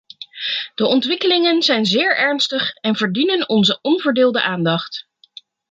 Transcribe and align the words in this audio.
De 0.75 0.87
ontwikkelingen 0.87 1.61
zijn 1.61 1.85
zeer 1.85 2.17
ernstig 2.17 2.73
en 2.73 2.95
verdienen 2.95 3.49
onze 3.49 3.79
onverdeelde 3.81 4.41
aandacht. 4.41 5.07